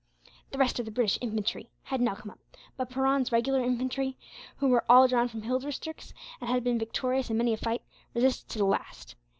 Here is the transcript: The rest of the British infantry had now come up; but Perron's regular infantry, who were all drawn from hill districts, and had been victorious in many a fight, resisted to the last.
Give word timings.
The 0.49 0.57
rest 0.57 0.79
of 0.79 0.85
the 0.85 0.91
British 0.91 1.19
infantry 1.21 1.69
had 1.83 2.01
now 2.01 2.15
come 2.15 2.31
up; 2.31 2.39
but 2.75 2.89
Perron's 2.89 3.31
regular 3.31 3.61
infantry, 3.63 4.17
who 4.57 4.67
were 4.67 4.83
all 4.89 5.07
drawn 5.07 5.27
from 5.27 5.43
hill 5.43 5.59
districts, 5.59 6.11
and 6.41 6.49
had 6.49 6.63
been 6.63 6.79
victorious 6.79 7.29
in 7.29 7.37
many 7.37 7.53
a 7.53 7.57
fight, 7.57 7.83
resisted 8.15 8.49
to 8.49 8.57
the 8.57 8.65
last. 8.65 9.13